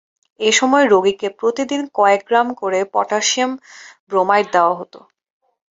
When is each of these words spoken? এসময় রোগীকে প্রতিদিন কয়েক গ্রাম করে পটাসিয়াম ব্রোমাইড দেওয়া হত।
এসময় 0.39 0.85
রোগীকে 0.87 1.27
প্রতিদিন 1.39 1.81
কয়েক 1.97 2.21
গ্রাম 2.27 2.47
করে 2.61 2.79
পটাসিয়াম 2.93 3.51
ব্রোমাইড 4.09 4.45
দেওয়া 4.55 4.73
হত। 4.79 4.93